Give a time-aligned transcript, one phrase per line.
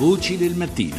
[0.00, 0.96] Voci del mattino.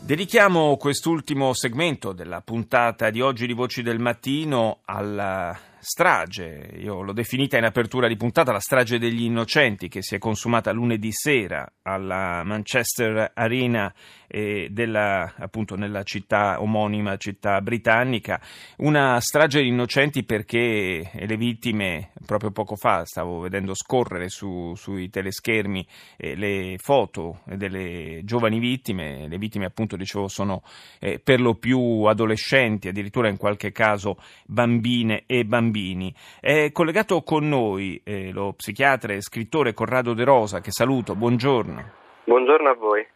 [0.00, 5.54] Dedichiamo quest'ultimo segmento della puntata di oggi di Voci del Mattino alla
[5.84, 10.18] strage, io l'ho definita in apertura di puntata la strage degli innocenti che si è
[10.18, 13.92] consumata lunedì sera alla Manchester Arena
[14.28, 18.40] eh, della, appunto nella città omonima, città britannica,
[18.76, 25.10] una strage di innocenti perché le vittime, proprio poco fa stavo vedendo scorrere su, sui
[25.10, 25.86] teleschermi
[26.16, 30.62] eh, le foto delle giovani vittime, le vittime appunto dicevo sono
[31.00, 36.14] eh, per lo più adolescenti, addirittura in qualche caso bambine e bambini.
[36.40, 42.00] È collegato con noi eh, lo psichiatra e scrittore Corrado De Rosa, che saluto, buongiorno.
[42.24, 43.06] Buongiorno a voi.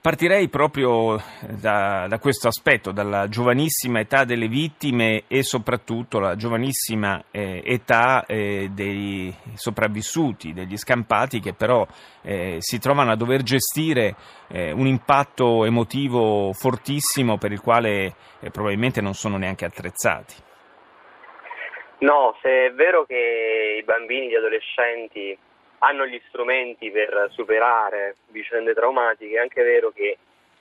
[0.00, 7.24] Partirei proprio da, da, questo aspetto, dalla giovanissima età delle vittime e soprattutto la giovanissima
[7.30, 11.86] eh, età eh, dei sopravvissuti, degli scampati che però
[12.22, 14.14] eh, si trovano a dover gestire
[14.48, 20.34] eh, un impatto emotivo fortissimo per il quale eh, probabilmente non sono neanche attrezzati.
[22.00, 25.36] No, se è vero che i bambini gli adolescenti
[25.78, 30.18] hanno gli strumenti per superare vicende traumatiche, è anche vero che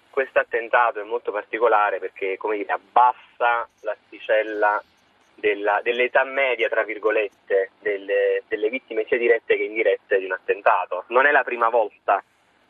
[0.09, 4.81] questo attentato è molto particolare perché come dire, abbassa l'asticella
[5.35, 11.03] della, dell'età media, tra virgolette, delle, delle, vittime sia dirette che indirette di un attentato.
[11.07, 12.23] Non è la prima volta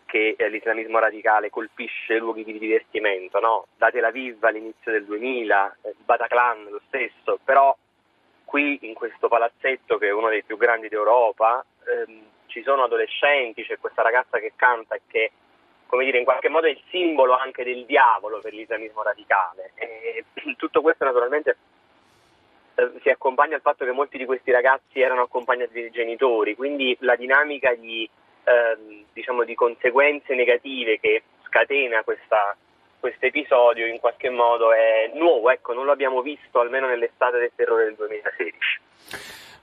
[0.06, 3.68] che eh, l'islamismo radicale colpisce luoghi di divertimento, no?
[3.78, 7.76] Da Tel Aviv all'inizio del 2000, eh, Bataclan lo stesso, però
[8.44, 13.66] qui in questo palazzetto che è uno dei più grandi d'Europa ehm, ci sono adolescenti,
[13.66, 15.32] c'è questa ragazza che canta e che
[15.88, 19.72] come dire, in qualche modo è il simbolo anche del diavolo per l'islamismo radicale.
[19.76, 20.26] E
[20.58, 21.58] tutto questo naturalmente
[22.76, 26.96] eh, si accompagna al fatto che molti di questi ragazzi erano accompagnati dai genitori, quindi
[27.00, 28.08] la dinamica di,
[28.44, 35.74] eh, diciamo, di conseguenze negative che scatena questo episodio in qualche modo è nuovo, ecco,
[35.74, 38.80] non lo abbiamo visto almeno nell'estate del terrore del 2016.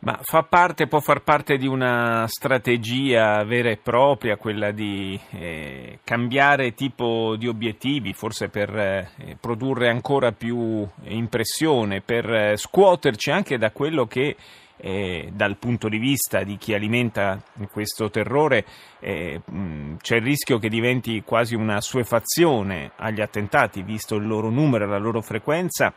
[0.05, 6.01] Ma fa parte, può far parte di una strategia vera e propria, quella di eh,
[6.05, 13.57] cambiare tipo di obiettivi, forse per eh, produrre ancora più impressione, per eh, scuoterci anche
[13.57, 14.37] da quello che
[14.77, 18.67] eh, dal punto di vista di chi alimenta questo terrore
[19.01, 19.41] eh,
[19.99, 24.89] c'è il rischio che diventi quasi una suefazione agli attentati, visto il loro numero e
[24.89, 25.95] la loro frequenza,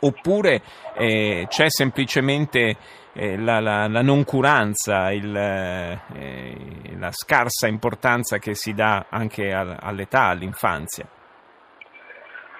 [0.00, 0.60] oppure
[0.96, 2.76] eh, c'è semplicemente
[3.12, 10.26] eh, la, la, la, noncuranza, il, eh, la scarsa importanza che si dà anche all'età,
[10.26, 11.06] all'infanzia?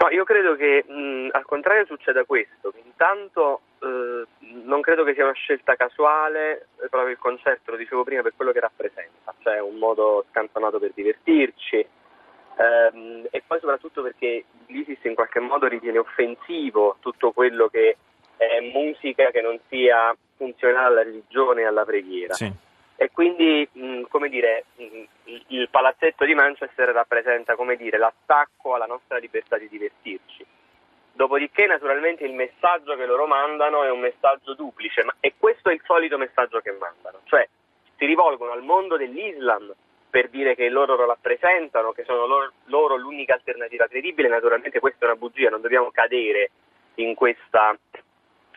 [0.01, 4.25] No, io credo che mh, al contrario succeda questo, intanto eh,
[4.65, 8.53] non credo che sia una scelta casuale, proprio il concerto, lo dicevo prima, per quello
[8.53, 11.87] che rappresenta, cioè un modo scanzonato per divertirci
[12.59, 17.97] e poi soprattutto perché l'ISIS in qualche modo ritiene offensivo tutto quello che
[18.37, 22.35] è musica che non sia funzionale alla religione e alla preghiera.
[22.35, 22.67] Sì
[23.01, 25.03] e quindi mh, come dire, mh,
[25.49, 30.45] il palazzetto di Manchester rappresenta come dire, l'attacco alla nostra libertà di divertirci.
[31.13, 35.75] Dopodiché naturalmente il messaggio che loro mandano è un messaggio duplice ma, e questo è
[35.75, 37.49] il solito messaggio che mandano, cioè
[37.97, 39.73] si rivolgono al mondo dell'Islam
[40.11, 45.07] per dire che loro lo rappresentano, che sono loro, loro l'unica alternativa credibile, naturalmente questa
[45.07, 46.51] è una bugia, non dobbiamo cadere
[46.97, 47.77] in, questa,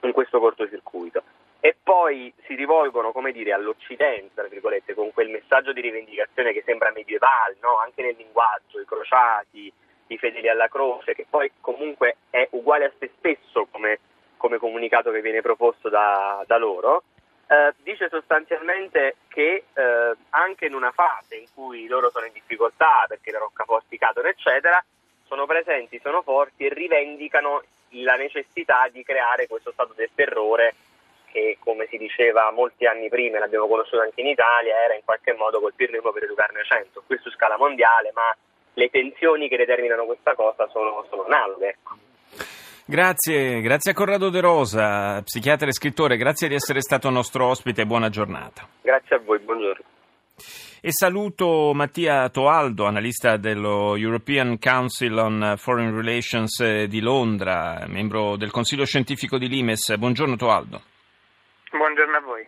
[0.01, 1.23] in questo cortocircuito
[1.63, 6.63] e poi si rivolgono come dire, all'Occidente, tra virgolette, con quel messaggio di rivendicazione che
[6.65, 7.77] sembra medievale, no?
[7.77, 9.71] anche nel linguaggio, i crociati,
[10.07, 13.99] i fedeli alla croce, che poi comunque è uguale a se stesso come,
[14.37, 17.03] come comunicato che viene proposto da, da loro,
[17.51, 23.03] eh, dice sostanzialmente che eh, anche in una fase in cui loro sono in difficoltà
[23.09, 24.81] perché le roccaforti cadono, eccetera,
[25.25, 30.75] sono presenti, sono forti e rivendicano la necessità di creare questo stato del terrore
[31.29, 35.33] che come si diceva molti anni prima, l'abbiamo conosciuto anche in Italia, era in qualche
[35.33, 38.33] modo colpirne uno per educarne 100, questo su scala mondiale, ma
[38.73, 41.77] le tensioni che determinano questa cosa sono, sono analoghe.
[42.91, 47.83] Grazie, grazie a Corrado De Rosa, psichiatra e scrittore, grazie di essere stato nostro ospite
[47.83, 48.67] e buona giornata.
[48.81, 49.85] Grazie a voi, buongiorno.
[50.81, 58.51] E saluto Mattia Toaldo, analista dello European Council on Foreign Relations di Londra, membro del
[58.51, 59.95] Consiglio Scientifico di Limes.
[59.95, 60.81] Buongiorno Toaldo.
[61.71, 62.45] Buongiorno a voi.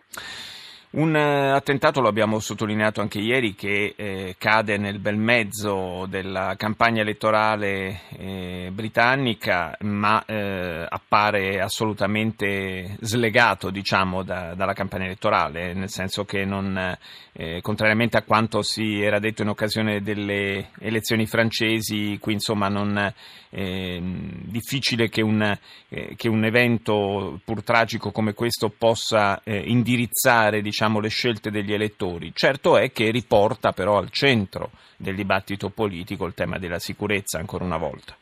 [0.96, 6.54] Un eh, attentato, lo abbiamo sottolineato anche ieri, che eh, cade nel bel mezzo della
[6.56, 15.90] campagna elettorale eh, britannica, ma eh, appare assolutamente slegato diciamo, da, dalla campagna elettorale, nel
[15.90, 16.96] senso che non,
[17.32, 22.96] eh, contrariamente a quanto si era detto in occasione delle elezioni francesi, qui insomma non
[22.96, 23.12] è
[23.50, 25.42] ehm, difficile che un,
[25.88, 31.72] eh, che un, evento pur tragico come questo possa indirizzare diciamo, diciamo, le scelte degli
[31.72, 32.32] elettori.
[32.34, 37.64] Certo è che riporta però al centro del dibattito politico il tema della sicurezza ancora
[37.64, 38.14] una volta.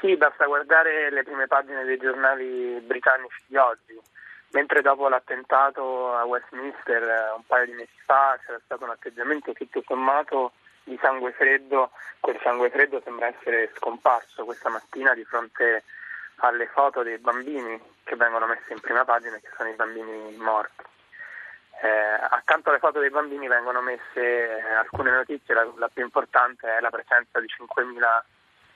[0.00, 4.00] Sì, basta guardare le prime pagine dei giornali britannici di oggi.
[4.50, 9.52] Mentre dopo l'attentato a Westminster eh, un paio di mesi fa c'era stato un atteggiamento
[9.52, 10.52] tutto sommato
[10.84, 15.84] di sangue freddo, quel sangue freddo sembra essere scomparso questa mattina di fronte
[16.42, 20.82] alle foto dei bambini che vengono messe in prima pagina, che sono i bambini morti.
[21.82, 26.76] Eh, accanto alle foto dei bambini vengono messe eh, alcune notizie, la, la, più importante
[26.76, 28.22] è la presenza di 5.000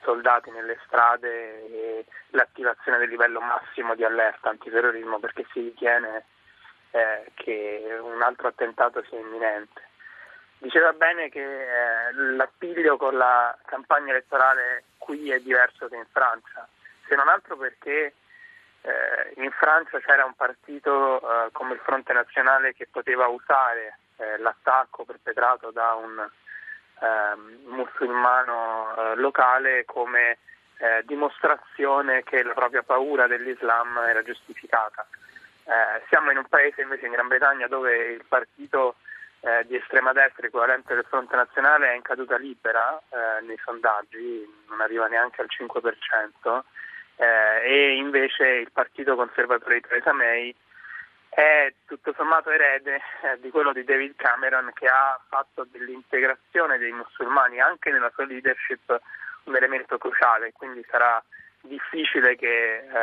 [0.03, 6.25] soldati nelle strade e l'attivazione del livello massimo di allerta antiterrorismo perché si ritiene
[6.93, 9.83] eh, che un altro attentato sia imminente.
[10.59, 16.67] Diceva bene che eh, l'appiglio con la campagna elettorale qui è diverso che in Francia
[17.09, 18.15] se non altro perché
[18.87, 24.39] eh, in Francia c'era un partito eh, come il Fronte Nazionale che poteva usare eh,
[24.39, 26.31] l'attacco perpetrato da un
[27.01, 30.39] ehm, musulmano eh, locale come
[30.79, 35.07] eh, dimostrazione che la propria paura dell'Islam era giustificata.
[35.65, 38.97] Eh, siamo in un paese invece in Gran Bretagna dove il partito
[39.67, 43.01] di estrema destra equivalente del Fronte Nazionale è in caduta libera
[43.43, 46.63] nei sondaggi, non arriva neanche al 5%,
[47.17, 50.55] eh, e invece il partito conservatore di Theresa May
[51.29, 56.93] è tutto sommato erede eh, di quello di David Cameron che ha fatto dell'integrazione dei
[56.93, 59.01] musulmani anche nella sua leadership
[59.45, 61.23] un elemento cruciale, quindi sarà
[61.61, 62.97] difficile che eh,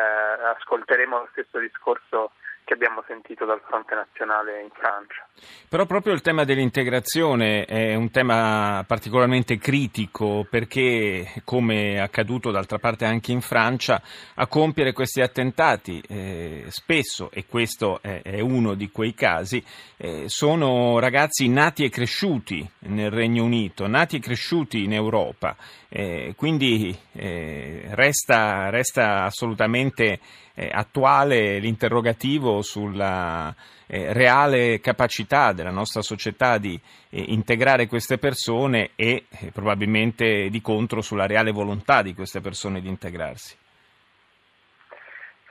[0.58, 2.32] ascolteremo lo stesso discorso
[2.64, 5.28] che abbiamo sentito dal fronte nazionale in Francia.
[5.68, 12.78] Però proprio il tema dell'integrazione è un tema particolarmente critico perché, come è accaduto d'altra
[12.78, 14.02] parte anche in Francia,
[14.36, 19.64] a compiere questi attentati eh, spesso, e questo è, è, uno di quei casi,
[19.98, 25.56] eh, sono ragazzi nati e cresciuti nel Regno Unito, nati e cresciuti in Europa,
[25.90, 30.20] eh, quindi eh, resta, resta assolutamente
[30.56, 33.54] eh, attuale l'interrogativo sulla
[33.88, 36.80] eh, reale capacità della nostra società di
[37.10, 42.80] eh, integrare queste persone e eh, probabilmente di contro sulla reale volontà di queste persone
[42.82, 43.60] di integrarsi.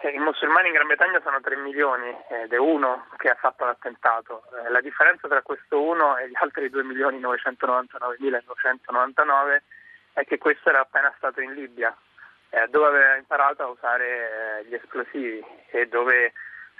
[0.04, 4.42] I musulmani in Gran Bretagna sono 3 milioni ed è uno che ha fatto l'attentato.
[4.50, 9.62] Eh, la differenza tra questo uno e gli altri 2 milioni 999.999
[10.14, 11.96] è che questo era appena stato in Libia
[12.52, 16.32] eh, dove aveva imparato a usare eh, gli esplosivi e dove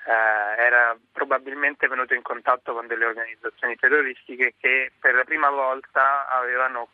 [0.04, 6.28] eh, era probabilmente venuto in contatto con delle organizzazioni terroristiche che per la prima volta
[6.28, 6.88] avevano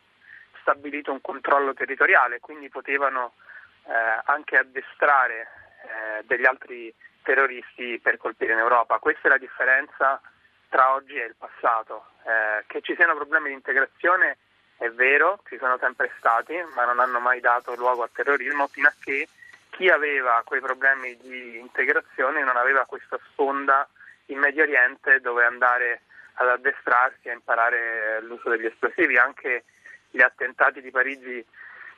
[0.61, 3.33] stabilito un controllo territoriale, quindi potevano
[3.87, 5.47] eh, anche addestrare
[5.81, 8.99] eh, degli altri terroristi per colpire in Europa.
[8.99, 10.21] Questa è la differenza
[10.69, 12.05] tra oggi e il passato.
[12.23, 14.37] Eh, che ci siano problemi di integrazione
[14.77, 18.87] è vero, ci sono sempre stati, ma non hanno mai dato luogo a terrorismo fino
[18.87, 19.27] a che
[19.79, 23.87] chi aveva quei problemi di integrazione non aveva questa sponda
[24.25, 26.01] in Medio Oriente dove andare
[26.33, 29.17] ad addestrarsi e imparare l'uso degli esplosivi.
[29.17, 29.63] Anche
[30.09, 31.45] gli attentati di Parigi,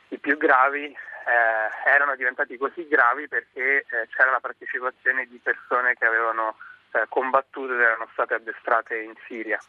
[0.10, 5.96] i più gravi, eh, erano diventati così gravi perché eh, c'era la partecipazione di persone
[5.96, 6.58] che avevano
[6.91, 9.60] eh, combattuto ed erano state addestrate in Siria.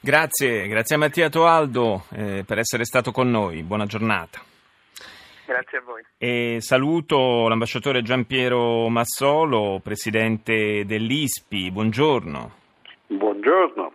[0.00, 3.64] Grazie, grazie a Mattia Toaldo eh, per essere stato con noi.
[3.64, 4.47] Buona giornata.
[5.48, 6.04] Grazie a voi.
[6.18, 11.70] E saluto l'ambasciatore Giampiero Massolo, presidente dell'ISPI.
[11.70, 12.52] Buongiorno.
[13.06, 13.87] Buongiorno.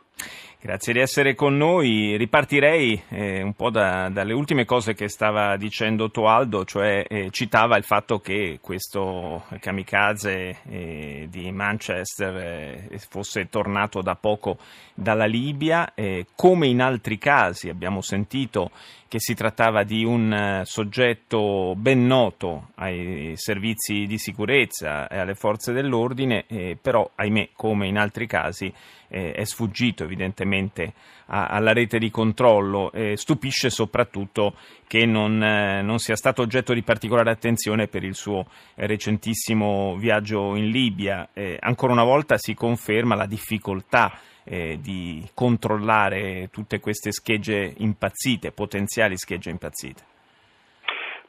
[0.64, 2.16] Grazie di essere con noi.
[2.16, 7.76] Ripartirei eh, un po' da, dalle ultime cose che stava dicendo Toaldo, cioè eh, citava
[7.76, 14.58] il fatto che questo kamikaze eh, di Manchester eh, fosse tornato da poco
[14.94, 15.92] dalla Libia.
[16.34, 18.72] come in altri casi abbiamo sentito
[19.10, 25.36] che si trattava di un eh, soggetto ben noto ai servizi di sicurezza e alle
[25.36, 26.46] forze dell'ordine,
[26.82, 28.74] però ahimè come in altri casi
[29.14, 30.94] eh, è sfuggito evidentemente
[31.28, 32.92] a, alla rete di controllo.
[32.92, 34.56] Eh, stupisce soprattutto
[34.88, 40.56] che non, eh, non, sia stato oggetto di particolare attenzione per il suo recentissimo viaggio
[40.56, 41.30] in Libia.
[41.34, 48.52] Eh, ancora una volta si conferma la difficoltà eh, di controllare tutte queste schegge impazzite,
[48.52, 50.13] potenziali schegge impazzite.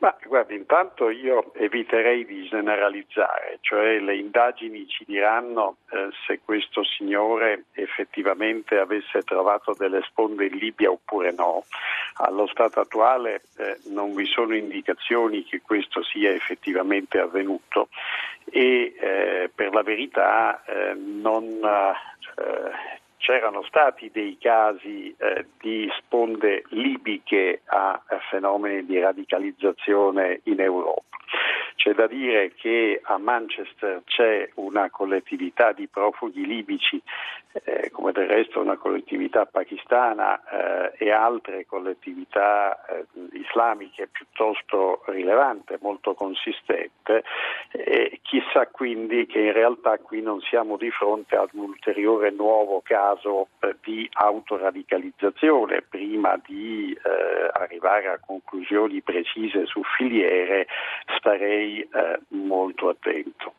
[0.05, 6.85] Ma guardi, intanto io eviterei di generalizzare, cioè le indagini ci diranno eh, se questo
[6.85, 11.65] signore effettivamente avesse trovato delle sponde in Libia oppure no.
[12.17, 17.89] Allo stato attuale eh, non vi sono indicazioni che questo sia effettivamente avvenuto
[18.45, 26.63] e eh, per la verità eh, non eh, c'erano stati dei casi eh, di sponde
[26.69, 31.17] libiche a, a fenomeni di radicalizzazione in Europa.
[31.85, 36.99] C'è da dire che a Manchester c'è una collettività di profughi libici,
[37.53, 40.41] eh, come del resto una collettività pakistana
[40.97, 47.23] eh, e altre collettività eh, islamiche piuttosto rilevante, molto consistente.
[47.71, 52.81] E chissà quindi che in realtà qui non siamo di fronte ad un ulteriore nuovo
[52.83, 55.83] caso eh, di autoradicalizzazione.
[55.83, 60.67] Prima di eh, arrivare a conclusioni precise su filiere
[61.19, 63.55] starei eh, molto attento.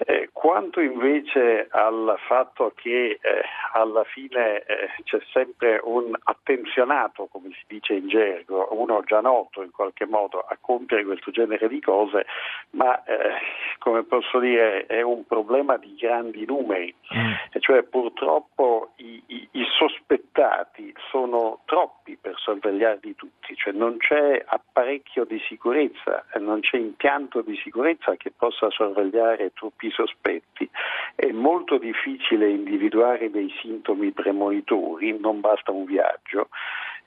[0.00, 7.50] Eh, quanto invece al fatto che eh, alla fine eh, c'è sempre un attenzionato, come
[7.50, 11.80] si dice in gergo, uno già noto in qualche modo a compiere questo genere di
[11.80, 12.26] cose,
[12.70, 13.40] ma eh,
[13.78, 17.58] come posso dire è un problema di grandi numeri, mm.
[17.58, 25.24] cioè purtroppo i, i, i sospettati sono troppi per sorvegliarli tutti, cioè non c'è apparecchio
[25.24, 30.68] di sicurezza, non c'è impianto di sicurezza che possa sorvegliare troppi sospetti.
[31.14, 36.48] È molto difficile individuare dei sintomi premonitori, non basta un viaggio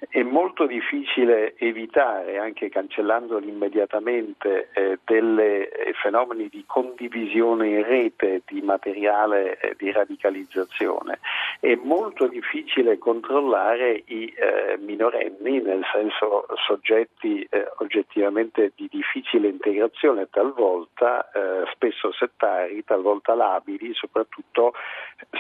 [0.10, 8.42] è molto difficile evitare, anche cancellandoli immediatamente, eh, delle eh, fenomeni di condivisione in rete
[8.48, 11.20] di materiale eh, di radicalizzazione.
[11.60, 20.30] È molto difficile controllare i eh, minorenni, nel senso soggetti eh, oggettivamente di difficile integrazione,
[20.32, 24.74] talvolta eh, spesso settari, talvolta labili, soprattutto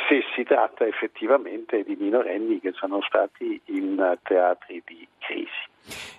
[0.08, 5.70] se si tratta effettivamente di minorenni che sono stati in teatro teatri di crisi.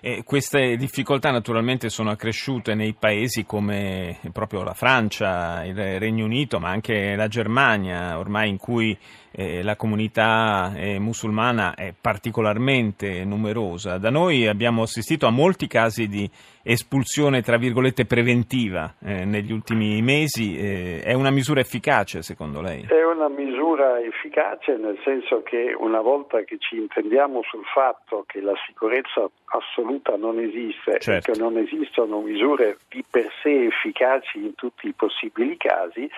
[0.01, 6.59] E queste difficoltà naturalmente sono accresciute nei paesi come proprio la Francia, il Regno Unito,
[6.59, 8.97] ma anche la Germania, ormai in cui
[9.35, 13.97] eh, la comunità eh, musulmana è particolarmente numerosa.
[13.97, 16.29] Da noi abbiamo assistito a molti casi di
[16.61, 20.57] espulsione, tra virgolette, preventiva eh, negli ultimi mesi.
[20.57, 22.85] Eh, è una misura efficace secondo lei?
[22.87, 28.39] È una misura efficace nel senso che una volta che ci intendiamo sul fatto che
[28.39, 31.31] la sicurezza assoluta non esiste certo.
[31.31, 36.09] e che non esistono misure di per efficaci in tutti i possibili casi,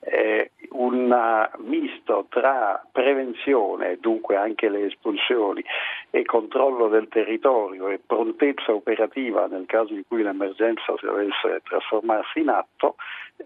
[0.00, 5.64] eh, un misto tra prevenzione, dunque anche le espulsioni,
[6.10, 12.50] e controllo del territorio e prontezza operativa nel caso in cui l'emergenza dovesse trasformarsi in
[12.50, 12.96] atto,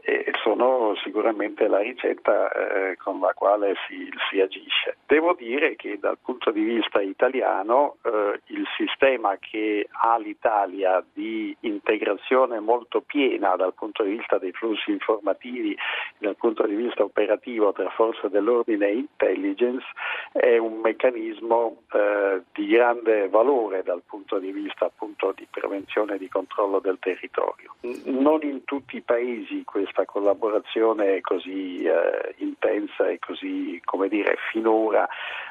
[0.03, 4.99] eh, sono sicuramente la ricetta eh, con la quale si, si, agisce.
[5.07, 11.57] Devo dire che dal punto di vista italiano eh, il sistema che ha l'Italia di
[11.61, 15.77] integrazione molto piena dal punto di vista dei flussi informativi,
[16.19, 19.85] dal punto di vista operativo tra forze dell'ordine e intelligence
[20.33, 26.19] è un meccanismo eh, di grande valore dal punto di vista appunto di prevenzione e
[26.19, 27.75] di controllo del territorio.
[28.05, 34.37] Non in tutti i paesi questa collaborazione è così eh, intensa e così, come dire,
[34.51, 35.09] finora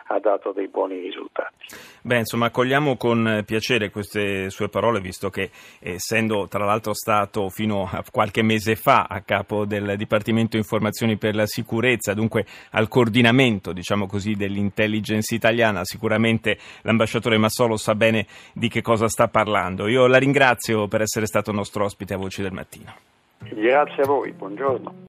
[0.08, 1.66] ha dato dei buoni risultati.
[2.02, 5.50] Beh, insomma, accogliamo con piacere queste sue parole, visto che
[5.80, 11.36] essendo tra l'altro stato fino a qualche mese fa a capo del Dipartimento Informazioni per
[11.36, 18.70] la Sicurezza, dunque al coordinamento, diciamo così, dell'intelligence italiana, sicuramente l'ambasciatore Massolo sa bene di
[18.70, 19.88] che cosa sta parlando.
[19.88, 22.94] Io la ringrazio per essere stato nostro ospite a Voci del Mattino.
[23.40, 25.06] Grazie a voi, buongiorno.